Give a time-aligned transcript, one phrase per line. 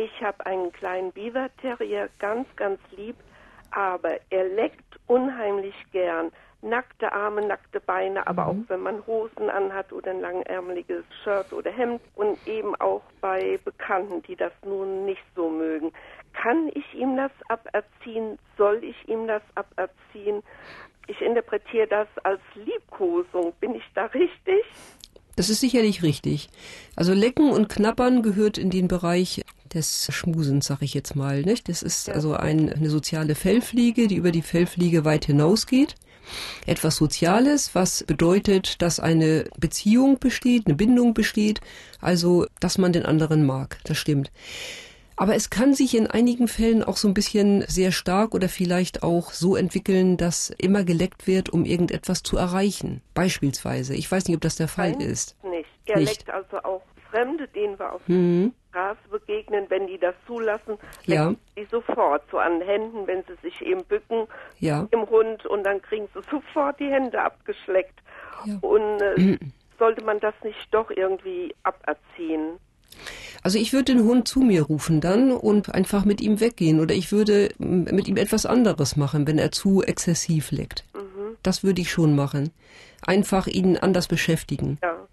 [0.00, 3.16] Ich habe einen kleinen Beaver Terrier, ganz, ganz lieb,
[3.70, 6.32] aber er leckt unheimlich gern.
[6.62, 11.70] Nackte Arme, nackte Beine, aber auch wenn man Hosen anhat oder ein langärmeliges Shirt oder
[11.70, 15.92] Hemd und eben auch bei Bekannten, die das nun nicht so mögen.
[16.32, 18.38] Kann ich ihm das aberziehen?
[18.56, 20.42] Soll ich ihm das aberziehen?
[21.08, 23.52] Ich interpretiere das als Liebkosung.
[23.60, 24.64] Bin ich da richtig?
[25.40, 26.50] Das ist sicherlich richtig.
[26.96, 29.40] Also Lecken und Knappern gehört in den Bereich
[29.72, 31.40] des Schmusens, sag ich jetzt mal.
[31.40, 31.70] Nicht?
[31.70, 35.94] Das ist also ein, eine soziale Fellfliege, die über die Fellfliege weit hinausgeht.
[36.66, 41.62] Etwas Soziales, was bedeutet, dass eine Beziehung besteht, eine Bindung besteht,
[42.02, 43.78] also dass man den anderen mag.
[43.84, 44.30] Das stimmt.
[45.20, 49.02] Aber es kann sich in einigen Fällen auch so ein bisschen sehr stark oder vielleicht
[49.02, 53.02] auch so entwickeln, dass immer geleckt wird, um irgendetwas zu erreichen.
[53.12, 53.94] Beispielsweise.
[53.94, 55.36] Ich weiß nicht, ob das der Fall Nein, ist.
[55.44, 55.68] Nicht.
[55.84, 56.08] Er nicht.
[56.08, 58.54] leckt also auch Fremde, denen wir auf mhm.
[58.72, 61.34] der Straße begegnen, wenn die das zulassen, ja.
[61.54, 64.26] die sofort so an Händen, wenn sie sich eben bücken
[64.58, 64.88] ja.
[64.90, 68.00] im Hund und dann kriegen sie sofort die Hände abgeschleckt.
[68.46, 68.56] Ja.
[68.62, 69.38] Und äh,
[69.78, 72.58] sollte man das nicht doch irgendwie aberziehen?
[73.42, 76.94] Also ich würde den Hund zu mir rufen dann und einfach mit ihm weggehen oder
[76.94, 80.84] ich würde mit ihm etwas anderes machen, wenn er zu exzessiv leckt.
[80.94, 81.36] Mhm.
[81.42, 82.50] Das würde ich schon machen.
[83.02, 84.78] Einfach ihn anders beschäftigen.
[84.82, 85.08] Ja.